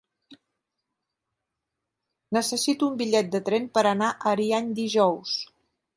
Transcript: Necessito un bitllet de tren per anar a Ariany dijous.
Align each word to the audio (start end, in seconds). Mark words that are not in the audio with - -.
Necessito 2.37 2.89
un 2.93 2.97
bitllet 3.03 3.29
de 3.37 3.45
tren 3.51 3.69
per 3.79 3.85
anar 3.91 4.11
a 4.15 4.35
Ariany 4.37 4.77
dijous. 4.81 5.37